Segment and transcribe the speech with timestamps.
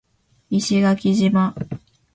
[0.49, 1.53] 石垣島